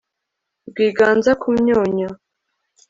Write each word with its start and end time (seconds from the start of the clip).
Rwiganza 0.69 1.31
ku 1.41 1.47
myunyu 1.57 2.09